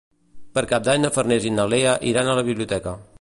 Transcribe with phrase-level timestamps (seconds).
[0.57, 2.97] Per Cap d'Any na Farners i na Lea iran a la biblioteca.